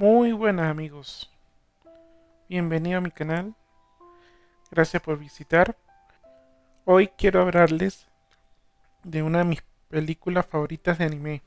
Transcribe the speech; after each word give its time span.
Muy 0.00 0.32
buenas 0.32 0.70
amigos, 0.70 1.30
bienvenido 2.48 2.96
a 2.96 3.00
mi 3.02 3.10
canal, 3.10 3.54
gracias 4.70 5.02
por 5.02 5.18
visitar. 5.18 5.76
Hoy 6.86 7.08
quiero 7.08 7.42
hablarles 7.42 8.08
de 9.04 9.22
una 9.22 9.40
de 9.40 9.44
mis 9.44 9.62
películas 9.90 10.46
favoritas 10.46 10.96
de 10.96 11.04
anime. 11.04 11.42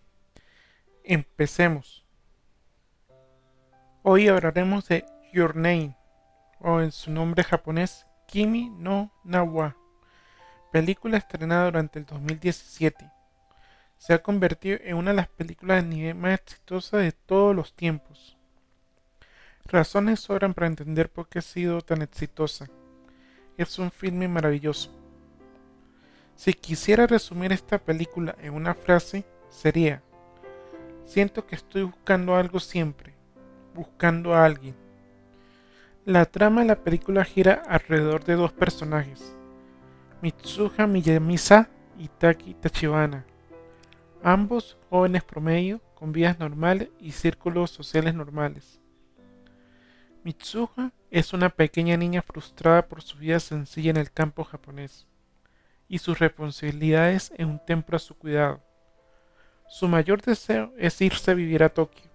Empecemos. 1.03 2.05
Hoy 4.03 4.27
hablaremos 4.27 4.87
de 4.87 5.03
Your 5.33 5.55
Name, 5.55 5.97
o 6.59 6.79
en 6.79 6.91
su 6.91 7.09
nombre 7.09 7.43
japonés 7.43 8.05
Kimi 8.27 8.69
no 8.69 9.11
Nawa, 9.23 9.75
película 10.71 11.17
estrenada 11.17 11.65
durante 11.65 11.97
el 11.97 12.05
2017 12.05 13.13
se 14.03 14.13
ha 14.13 14.21
convertido 14.21 14.79
en 14.83 14.97
una 14.97 15.11
de 15.11 15.15
las 15.15 15.29
películas 15.29 15.81
de 15.81 15.87
nivel 15.87 16.15
más 16.15 16.33
exitosas 16.33 17.03
de 17.03 17.13
todos 17.13 17.55
los 17.55 17.73
tiempos. 17.73 18.32
Razones 19.65 20.19
sobran 20.19 20.53
para 20.53 20.67
entender 20.67 21.09
por 21.09 21.27
qué 21.27 21.39
ha 21.39 21.41
sido 21.41 21.81
tan 21.81 22.01
exitosa. 22.01 22.69
Es 23.57 23.79
un 23.79 23.91
filme 23.91 24.27
maravilloso. 24.27 24.91
Si 26.35 26.53
quisiera 26.53 27.07
resumir 27.07 27.51
esta 27.51 27.77
película 27.77 28.35
en 28.41 28.53
una 28.53 28.73
frase, 28.73 29.23
sería, 29.49 30.01
siento 31.05 31.45
que 31.45 31.55
estoy 31.55 31.83
buscando 31.83 32.35
algo 32.35 32.59
siempre, 32.59 33.13
buscando 33.75 34.33
a 34.33 34.45
alguien. 34.45 34.75
La 36.05 36.25
trama 36.25 36.61
de 36.61 36.67
la 36.67 36.83
película 36.83 37.23
gira 37.23 37.63
alrededor 37.67 38.23
de 38.25 38.35
dos 38.35 38.51
personajes, 38.51 39.35
Mitsuha 40.21 40.87
Miyamisa 40.87 41.69
y 41.97 42.07
Taki 42.07 42.55
Tachibana 42.55 43.25
ambos 44.23 44.77
jóvenes 44.89 45.23
promedio 45.23 45.81
con 45.95 46.13
vidas 46.13 46.39
normales 46.39 46.89
y 46.99 47.11
círculos 47.11 47.71
sociales 47.71 48.15
normales. 48.15 48.79
Mitsuha 50.23 50.93
es 51.11 51.33
una 51.33 51.49
pequeña 51.49 51.97
niña 51.97 52.21
frustrada 52.21 52.87
por 52.87 53.01
su 53.01 53.17
vida 53.17 53.41
sencilla 53.41 53.91
en 53.91 53.97
el 53.97 54.09
campo 54.09 54.45
japonés 54.45 55.05
y 55.89 55.97
sus 55.97 56.17
responsabilidades 56.17 57.33
en 57.37 57.49
un 57.49 57.65
templo 57.65 57.97
a 57.97 57.99
su 57.99 58.17
cuidado. 58.17 58.61
Su 59.67 59.89
mayor 59.89 60.21
deseo 60.21 60.73
es 60.77 61.01
irse 61.01 61.31
a 61.31 61.33
vivir 61.33 61.61
a 61.61 61.73
Tokio. 61.73 62.09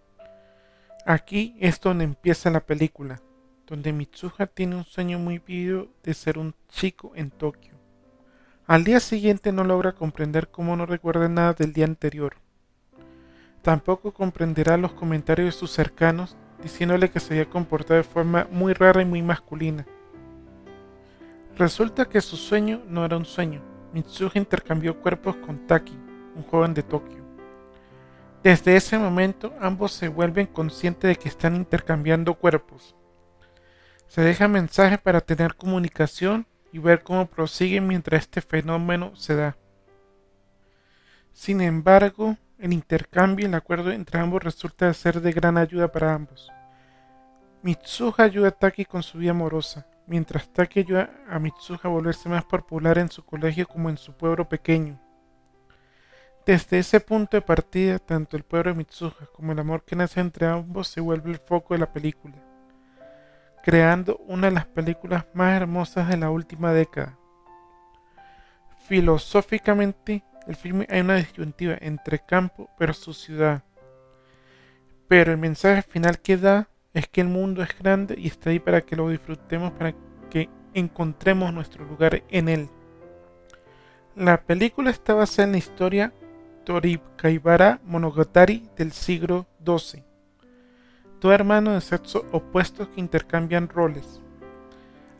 Aquí 1.04 1.54
es 1.60 1.80
donde 1.80 2.04
empieza 2.04 2.50
la 2.50 2.60
película, 2.60 3.20
donde 3.66 3.92
Mitsuha 3.92 4.46
tiene 4.46 4.76
un 4.76 4.84
sueño 4.84 5.18
muy 5.18 5.38
vivo 5.38 5.88
de 6.02 6.14
ser 6.14 6.38
un 6.38 6.54
chico 6.68 7.12
en 7.14 7.30
Tokio. 7.30 7.74
Al 8.66 8.84
día 8.84 9.00
siguiente 9.00 9.52
no 9.52 9.64
logra 9.64 9.92
comprender 9.92 10.48
cómo 10.48 10.76
no 10.76 10.86
recuerda 10.86 11.28
nada 11.28 11.52
del 11.52 11.74
día 11.74 11.84
anterior. 11.84 12.36
Tampoco 13.60 14.12
comprenderá 14.12 14.78
los 14.78 14.92
comentarios 14.92 15.54
de 15.54 15.58
sus 15.58 15.72
cercanos 15.72 16.36
diciéndole 16.62 17.10
que 17.10 17.20
se 17.20 17.34
había 17.34 17.48
comportado 17.48 17.96
de 17.96 18.04
forma 18.04 18.46
muy 18.50 18.72
rara 18.72 19.02
y 19.02 19.04
muy 19.04 19.22
masculina. 19.22 19.86
Resulta 21.56 22.04
que 22.04 22.20
su 22.20 22.36
sueño 22.36 22.82
no 22.86 23.04
era 23.04 23.16
un 23.16 23.24
sueño. 23.24 23.62
Mitsuha 23.92 24.32
intercambió 24.34 25.00
cuerpos 25.00 25.36
con 25.36 25.66
Taki, 25.66 25.98
un 26.36 26.44
joven 26.44 26.74
de 26.74 26.82
Tokio. 26.82 27.18
Desde 28.42 28.76
ese 28.76 28.98
momento 28.98 29.54
ambos 29.60 29.92
se 29.92 30.08
vuelven 30.08 30.46
conscientes 30.46 31.08
de 31.08 31.16
que 31.16 31.28
están 31.28 31.56
intercambiando 31.56 32.34
cuerpos. 32.34 32.94
Se 34.06 34.22
dejan 34.22 34.52
mensajes 34.52 35.00
para 35.00 35.20
tener 35.20 35.54
comunicación 35.56 36.46
y 36.72 36.78
ver 36.78 37.02
cómo 37.02 37.26
prosigue 37.26 37.80
mientras 37.80 38.22
este 38.22 38.40
fenómeno 38.40 39.14
se 39.16 39.34
da. 39.34 39.56
Sin 41.32 41.60
embargo, 41.60 42.36
el 42.58 42.72
intercambio 42.72 43.46
y 43.46 43.48
el 43.48 43.54
acuerdo 43.54 43.90
entre 43.92 44.20
ambos 44.20 44.42
resulta 44.42 44.92
ser 44.94 45.20
de 45.20 45.32
gran 45.32 45.56
ayuda 45.56 45.90
para 45.90 46.14
ambos. 46.14 46.50
Mitsuha 47.62 48.24
ayuda 48.24 48.48
a 48.48 48.52
Taki 48.52 48.84
con 48.84 49.02
su 49.02 49.18
vida 49.18 49.32
amorosa, 49.32 49.86
mientras 50.06 50.48
Taki 50.52 50.80
ayuda 50.80 51.10
a 51.28 51.38
Mitsuha 51.38 51.80
a 51.82 51.88
volverse 51.88 52.28
más 52.28 52.44
popular 52.44 52.98
en 52.98 53.10
su 53.10 53.24
colegio 53.24 53.66
como 53.66 53.90
en 53.90 53.96
su 53.96 54.12
pueblo 54.12 54.48
pequeño. 54.48 55.00
Desde 56.46 56.78
ese 56.78 57.00
punto 57.00 57.36
de 57.36 57.42
partida, 57.42 57.98
tanto 57.98 58.36
el 58.36 58.42
pueblo 58.42 58.72
de 58.72 58.78
Mitsuha 58.78 59.28
como 59.34 59.52
el 59.52 59.58
amor 59.58 59.84
que 59.84 59.96
nace 59.96 60.20
entre 60.20 60.46
ambos 60.46 60.88
se 60.88 61.00
vuelve 61.00 61.30
el 61.30 61.38
foco 61.38 61.74
de 61.74 61.80
la 61.80 61.92
película 61.92 62.48
creando 63.68 64.16
una 64.26 64.48
de 64.48 64.54
las 64.54 64.64
películas 64.64 65.26
más 65.34 65.54
hermosas 65.54 66.08
de 66.08 66.16
la 66.16 66.30
última 66.30 66.72
década. 66.72 67.18
Filosóficamente, 68.86 70.24
el 70.48 70.56
filme 70.56 70.86
hay 70.90 71.00
una 71.00 71.16
disyuntiva 71.16 71.76
entre 71.80 72.18
campo 72.18 72.68
versus 72.78 73.18
ciudad. 73.18 73.62
Pero 75.06 75.30
el 75.30 75.38
mensaje 75.38 75.82
final 75.82 76.18
que 76.18 76.36
da 76.36 76.68
es 76.92 77.06
que 77.06 77.20
el 77.20 77.28
mundo 77.28 77.62
es 77.62 77.78
grande 77.78 78.16
y 78.18 78.26
está 78.26 78.50
ahí 78.50 78.58
para 78.58 78.80
que 78.80 78.96
lo 78.96 79.08
disfrutemos, 79.08 79.72
para 79.72 79.94
que 80.28 80.48
encontremos 80.74 81.52
nuestro 81.52 81.84
lugar 81.84 82.22
en 82.28 82.48
él. 82.48 82.68
La 84.16 84.42
película 84.42 84.90
está 84.90 85.14
basada 85.14 85.46
en 85.46 85.52
la 85.52 85.58
historia 85.58 86.12
Torikaibara 86.64 87.80
Monogatari 87.84 88.68
del 88.76 88.90
siglo 88.92 89.46
XII 89.64 90.08
dos 91.20 91.32
hermanos 91.32 91.74
de 91.74 91.80
sexo 91.80 92.24
opuestos 92.32 92.88
que 92.88 93.00
intercambian 93.00 93.68
roles. 93.68 94.20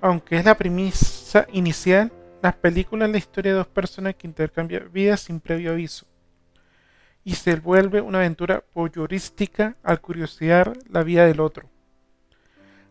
Aunque 0.01 0.37
es 0.37 0.45
la 0.45 0.57
premisa 0.57 1.47
inicial, 1.53 2.13
la 2.41 2.53
película 2.53 3.07
es 3.07 3.11
la 3.11 3.19
historia 3.19 3.53
de 3.53 3.59
dos 3.59 3.67
personas 3.67 4.15
que 4.15 4.27
intercambian 4.27 4.93
vidas 4.93 5.21
sin 5.21 5.41
previo 5.41 5.73
aviso. 5.73 6.07
Y 7.25 7.35
se 7.35 7.57
vuelve 7.57 8.01
una 8.01 8.19
aventura 8.19 8.65
voyeurística 8.75 9.77
al 9.83 10.01
curiosear 10.01 10.73
la 10.89 11.03
vida 11.03 11.27
del 11.27 11.41
otro. 11.41 11.69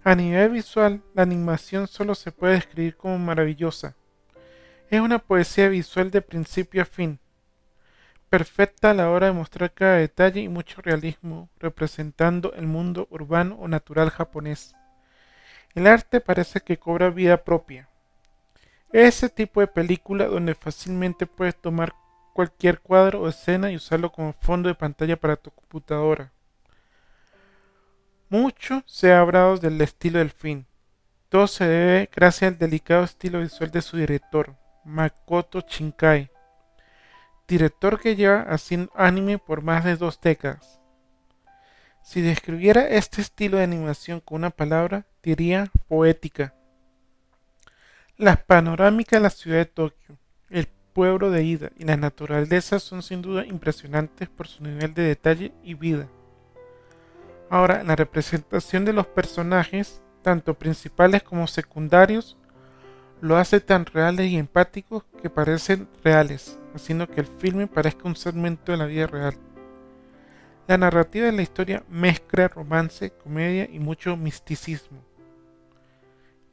A 0.03 0.16
nivel 0.16 0.52
visual, 0.52 1.02
la 1.13 1.24
animación 1.24 1.88
solo 1.88 2.13
se 2.13 2.31
puede 2.31 2.53
describir 2.53 2.96
como 2.97 3.18
maravillosa. 3.18 3.96
Es 4.90 5.02
una 5.02 5.19
poesía 5.19 5.69
visual 5.69 6.12
de 6.12 6.22
principio 6.22 6.81
a 6.81 6.86
fin, 6.86 7.19
perfecta 8.30 8.91
a 8.91 8.94
la 8.94 9.09
hora 9.09 9.28
de 9.28 9.34
mostrar 9.34 9.74
cada 9.74 9.97
detalle 9.97 10.41
y 10.41 10.50
mucho 10.50 10.81
realismo, 10.81 11.50
representando 11.59 12.53
el 12.53 12.68
mundo 12.68 13.07
urbano 13.09 13.56
o 13.56 13.68
natural 13.68 14.09
japonés. 14.09 14.75
El 15.74 15.88
arte 15.88 16.22
parece 16.22 16.62
que 16.62 16.78
cobra 16.78 17.09
vida 17.09 17.44
propia. 17.44 17.90
Ese 18.92 19.30
tipo 19.30 19.59
de 19.59 19.68
película 19.68 20.25
donde 20.25 20.56
fácilmente 20.56 21.25
puedes 21.25 21.56
tomar 21.56 21.94
cualquier 22.34 22.80
cuadro 22.80 23.22
o 23.22 23.30
escena 23.30 23.72
y 23.72 23.75
usarlo 23.75 24.12
como 24.12 24.34
fondo 24.34 24.70
de 24.70 24.75
pantalla 24.75 25.18
para 25.18 25.36
tu 25.36 25.52
computadora. 25.52 26.31
Mucho 28.30 28.84
se 28.86 29.12
ha 29.12 29.20
hablado 29.20 29.58
del 29.58 29.80
estilo 29.81 30.20
del 30.20 30.31
film. 30.31 30.66
Todo 31.30 31.48
se 31.48 31.66
debe 31.66 32.09
gracias 32.16 32.52
al 32.52 32.58
delicado 32.58 33.03
estilo 33.03 33.40
visual 33.40 33.72
de 33.72 33.81
su 33.81 33.98
director, 33.98 34.56
Makoto 34.86 35.62
Shinkai 35.62 36.30
director 37.48 38.00
que 38.00 38.16
lleva 38.16 38.42
haciendo 38.42 38.92
anime 38.96 39.38
por 39.40 39.62
más 39.62 39.86
de 39.86 39.96
dos 39.96 40.19
décadas. 40.19 40.80
Si 42.04 42.22
describiera 42.22 42.88
este 42.88 43.22
estilo 43.22 43.58
de 43.58 43.64
animación 43.64 44.19
con 44.19 44.38
una 44.38 44.50
palabra, 44.50 45.06
diría 45.24 45.72
poética. 45.88 46.54
Las 48.20 48.40
panorámicas 48.44 49.20
de 49.20 49.24
la 49.24 49.30
ciudad 49.30 49.58
de 49.60 49.66
Tokio, 49.66 50.18
el 50.50 50.68
pueblo 50.94 51.30
de 51.30 51.44
Ida 51.44 51.70
y 51.78 51.84
la 51.84 51.98
naturaleza 51.98 52.80
son 52.80 53.04
sin 53.04 53.22
duda 53.22 53.46
impresionantes 53.46 54.28
por 54.28 54.48
su 54.48 54.64
nivel 54.64 54.96
de 54.96 55.04
detalle 55.04 55.52
y 55.62 55.76
vida. 55.76 56.08
Ahora, 57.52 57.84
la 57.84 57.96
representación 57.96 58.86
de 58.86 58.94
los 58.94 59.06
personajes, 59.06 60.02
tanto 60.24 60.56
principales 60.56 61.22
como 61.22 61.46
secundarios, 61.46 62.38
lo 63.22 63.38
hace 63.38 63.60
tan 63.60 63.86
reales 63.86 64.32
y 64.32 64.38
empáticos 64.38 65.04
que 65.22 65.30
parecen 65.30 65.88
reales, 66.04 66.58
haciendo 66.74 67.08
que 67.08 67.22
el 67.22 67.28
filme 67.28 67.68
parezca 67.68 68.08
un 68.08 68.16
segmento 68.16 68.72
de 68.72 68.80
la 68.80 68.88
vida 68.88 69.06
real. 69.06 69.36
La 70.66 70.80
narrativa 70.80 71.28
de 71.28 71.34
la 71.34 71.44
historia 71.44 71.84
mezcla 71.88 72.48
romance, 72.48 73.12
comedia 73.12 73.70
y 73.72 73.78
mucho 73.78 74.18
misticismo. 74.18 75.04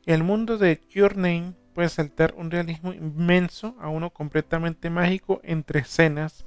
El 0.06 0.22
mundo 0.22 0.58
de 0.58 0.82
Your 0.90 1.16
Name 1.16 1.54
puede 1.72 1.88
saltar 1.88 2.34
un 2.36 2.50
realismo 2.50 2.92
inmenso 2.92 3.74
a 3.80 3.88
uno 3.88 4.10
completamente 4.10 4.90
mágico 4.90 5.40
entre 5.42 5.80
escenas, 5.80 6.44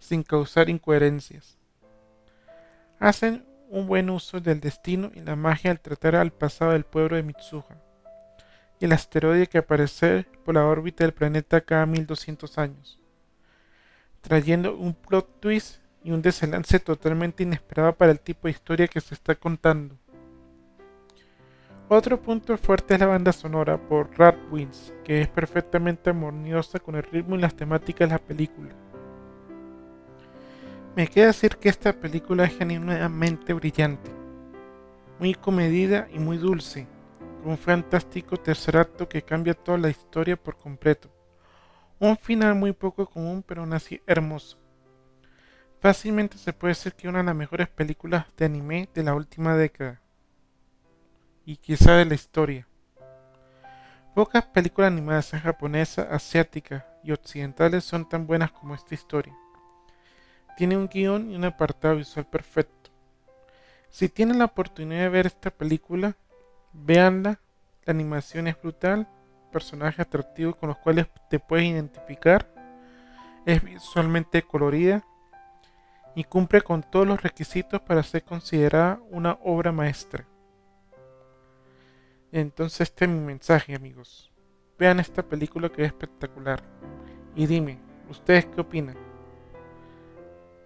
sin 0.00 0.24
causar 0.24 0.68
incoherencias. 0.68 1.56
Hacen 2.98 3.44
un 3.70 3.86
buen 3.86 4.10
uso 4.10 4.40
del 4.40 4.60
destino 4.60 5.12
y 5.14 5.20
la 5.20 5.36
magia 5.36 5.70
al 5.70 5.80
tratar 5.80 6.16
al 6.16 6.32
pasado 6.32 6.72
del 6.72 6.84
pueblo 6.84 7.16
de 7.16 7.22
Mitsuha 7.22 7.80
y 8.80 8.84
el 8.84 8.92
asteroide 8.92 9.46
que 9.46 9.58
aparece 9.58 10.26
por 10.44 10.54
la 10.54 10.66
órbita 10.66 11.04
del 11.04 11.14
planeta 11.14 11.60
cada 11.60 11.86
1200 11.86 12.58
años, 12.58 12.98
trayendo 14.20 14.76
un 14.76 14.94
plot 14.94 15.40
twist 15.40 15.78
y 16.02 16.10
un 16.10 16.22
desenlace 16.22 16.80
totalmente 16.80 17.42
inesperado 17.42 17.94
para 17.94 18.12
el 18.12 18.20
tipo 18.20 18.48
de 18.48 18.52
historia 18.52 18.88
que 18.88 19.00
se 19.00 19.14
está 19.14 19.34
contando. 19.34 19.96
Otro 21.88 22.20
punto 22.20 22.58
fuerte 22.58 22.94
es 22.94 23.00
la 23.00 23.06
banda 23.06 23.32
sonora 23.32 23.78
por 23.78 24.10
Wins, 24.50 24.92
que 25.04 25.20
es 25.20 25.28
perfectamente 25.28 26.10
armoniosa 26.10 26.80
con 26.80 26.96
el 26.96 27.04
ritmo 27.04 27.36
y 27.36 27.38
las 27.38 27.54
temáticas 27.54 28.08
de 28.08 28.14
la 28.14 28.18
película. 28.18 28.70
Me 30.96 31.06
queda 31.06 31.26
decir 31.26 31.58
que 31.58 31.68
esta 31.68 31.92
película 31.92 32.42
es 32.42 32.56
genuinamente 32.56 33.52
brillante. 33.52 34.10
muy 35.20 35.34
comedida 35.34 36.08
y 36.12 36.18
muy 36.18 36.38
dulce, 36.38 36.88
con 37.40 37.52
un 37.52 37.58
fantástico 37.58 38.36
tercer 38.36 38.76
acto 38.76 39.08
que 39.08 39.22
cambia 39.22 39.54
toda 39.54 39.78
la 39.78 39.88
historia 39.88 40.36
por 40.36 40.56
completo. 40.56 41.08
Un 42.00 42.16
final 42.16 42.56
muy 42.56 42.72
poco 42.72 43.06
común, 43.06 43.44
pero 43.46 43.62
aún 43.62 43.72
así 43.72 44.02
hermoso. 44.08 44.58
Fácilmente 45.80 46.36
se 46.36 46.52
puede 46.52 46.72
decir 46.72 46.94
que 46.94 47.08
una 47.08 47.18
de 47.18 47.24
las 47.24 47.36
mejores 47.36 47.68
películas 47.68 48.26
de 48.36 48.46
anime 48.46 48.88
de 48.92 49.04
la 49.04 49.14
última 49.14 49.56
década. 49.56 50.02
Y 51.48 51.58
quizá 51.58 51.92
de 51.92 52.04
la 52.04 52.16
historia. 52.16 52.66
Pocas 54.16 54.44
películas 54.46 54.90
animadas 54.90 55.30
japonesas, 55.30 56.08
asiáticas 56.10 56.82
y 57.04 57.12
occidentales 57.12 57.84
son 57.84 58.08
tan 58.08 58.26
buenas 58.26 58.50
como 58.50 58.74
esta 58.74 58.94
historia. 58.94 59.32
Tiene 60.56 60.76
un 60.76 60.88
guion 60.88 61.30
y 61.30 61.36
un 61.36 61.44
apartado 61.44 61.94
visual 61.94 62.26
perfecto. 62.26 62.90
Si 63.90 64.08
tienen 64.08 64.40
la 64.40 64.46
oportunidad 64.46 65.02
de 65.02 65.08
ver 65.08 65.26
esta 65.26 65.52
película, 65.52 66.16
véanla. 66.72 67.38
La 67.84 67.92
animación 67.92 68.48
es 68.48 68.60
brutal, 68.60 69.06
personajes 69.52 70.00
atractivos 70.00 70.56
con 70.56 70.70
los 70.70 70.78
cuales 70.78 71.06
te 71.30 71.38
puedes 71.38 71.66
identificar, 71.66 72.52
es 73.44 73.62
visualmente 73.62 74.42
colorida 74.42 75.04
y 76.16 76.24
cumple 76.24 76.62
con 76.62 76.82
todos 76.82 77.06
los 77.06 77.22
requisitos 77.22 77.80
para 77.82 78.02
ser 78.02 78.24
considerada 78.24 78.98
una 79.10 79.38
obra 79.44 79.70
maestra. 79.70 80.26
Entonces 82.32 82.82
este 82.82 83.04
es 83.04 83.10
mi 83.10 83.20
mensaje 83.20 83.74
amigos. 83.74 84.32
Vean 84.78 85.00
esta 85.00 85.22
película 85.22 85.68
que 85.68 85.82
es 85.82 85.88
espectacular. 85.88 86.62
Y 87.34 87.46
dime, 87.46 87.78
¿ustedes 88.10 88.46
qué 88.46 88.60
opinan? 88.60 88.96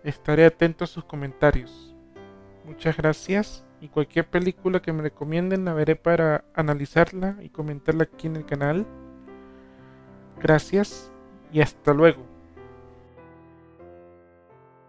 Estaré 0.02 0.46
atento 0.46 0.84
a 0.84 0.86
sus 0.86 1.04
comentarios. 1.04 1.94
Muchas 2.64 2.96
gracias 2.96 3.64
y 3.80 3.88
cualquier 3.88 4.28
película 4.28 4.80
que 4.80 4.92
me 4.92 5.02
recomienden 5.02 5.64
la 5.64 5.74
veré 5.74 5.96
para 5.96 6.44
analizarla 6.54 7.36
y 7.42 7.50
comentarla 7.50 8.04
aquí 8.04 8.26
en 8.26 8.36
el 8.36 8.46
canal. 8.46 8.86
Gracias 10.40 11.12
y 11.52 11.60
hasta 11.60 11.92
luego. 11.92 12.29